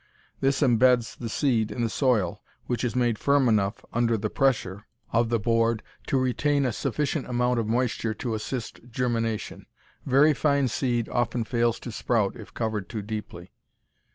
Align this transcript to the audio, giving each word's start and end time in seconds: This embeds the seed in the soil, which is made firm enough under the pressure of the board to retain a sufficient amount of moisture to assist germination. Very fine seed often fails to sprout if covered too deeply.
This 0.39 0.61
embeds 0.61 1.15
the 1.15 1.29
seed 1.29 1.69
in 1.71 1.83
the 1.83 1.87
soil, 1.89 2.41
which 2.65 2.83
is 2.83 2.95
made 2.95 3.19
firm 3.19 3.47
enough 3.47 3.85
under 3.93 4.17
the 4.17 4.31
pressure 4.31 4.87
of 5.13 5.29
the 5.29 5.37
board 5.37 5.83
to 6.07 6.17
retain 6.17 6.65
a 6.65 6.73
sufficient 6.73 7.27
amount 7.27 7.59
of 7.59 7.67
moisture 7.67 8.15
to 8.15 8.33
assist 8.33 8.79
germination. 8.89 9.67
Very 10.07 10.33
fine 10.33 10.69
seed 10.69 11.07
often 11.09 11.43
fails 11.43 11.79
to 11.81 11.91
sprout 11.91 12.35
if 12.35 12.51
covered 12.51 12.89
too 12.89 13.03
deeply. 13.03 13.51